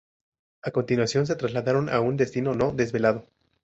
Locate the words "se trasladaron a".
1.27-1.99